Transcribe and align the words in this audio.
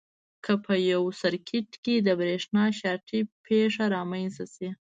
که 0.43 0.53
په 0.65 0.73
یو 0.91 1.01
سرکټ 1.21 1.69
کې 1.83 1.95
د 2.07 2.09
برېښنا 2.19 2.65
شارټي 2.79 3.19
پېښه 3.45 3.83
رامنځته 3.95 4.45
شي. 4.53 4.69